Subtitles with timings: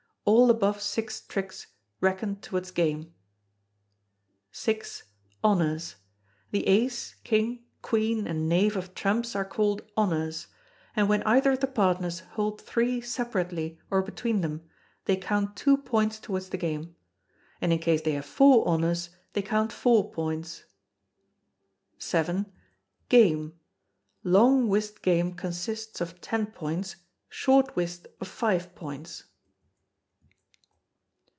[0.23, 1.65] All above six tricks
[1.99, 3.11] reckon towards game.
[4.53, 4.81] vi.
[5.43, 5.95] Honours.
[6.51, 10.45] The ace, king, queen, and knave of trumps are called honours;
[10.95, 14.63] and when either of the partners hold three separately, or between them,
[15.05, 16.95] they count two points towards the game;
[17.59, 20.65] and in case they have four honours, they count four points.
[21.99, 22.45] vii.
[23.09, 23.59] Game.
[24.23, 26.97] _Long Whist game consists of ten points,
[27.27, 29.23] Short Whist of five points.